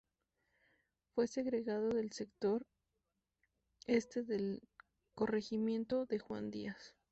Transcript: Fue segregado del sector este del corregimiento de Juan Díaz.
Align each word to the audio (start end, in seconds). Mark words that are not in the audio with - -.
Fue 1.13 1.27
segregado 1.27 1.89
del 1.89 2.11
sector 2.11 2.65
este 3.85 4.23
del 4.23 4.67
corregimiento 5.13 6.07
de 6.07 6.17
Juan 6.17 6.49
Díaz. 6.49 6.95